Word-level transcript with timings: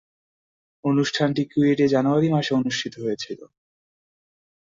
অনুষ্ঠানটি 0.83 1.43
কুয়েটে 1.51 1.85
জানুয়ারি 1.93 2.27
মাসে 2.29 2.51
অনুষ্ঠিত 2.55 2.93
হয়েছিলো। 3.03 3.45